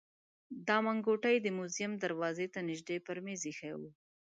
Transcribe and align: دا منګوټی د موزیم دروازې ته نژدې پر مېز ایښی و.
دا 0.67 0.77
منګوټی 0.85 1.35
د 1.41 1.47
موزیم 1.57 1.91
دروازې 2.03 2.47
ته 2.53 2.59
نژدې 2.69 2.97
پر 3.05 3.17
مېز 3.25 3.41
ایښی 3.49 3.71
و. 3.79 3.81